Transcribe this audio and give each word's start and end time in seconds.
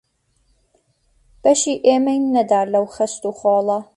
بەشی 1.41 1.75
ئێمەی 1.85 2.19
نەدا 2.33 2.61
لەو 2.73 2.85
خەست 2.95 3.21
و 3.27 3.31
خۆڵە 3.39 3.79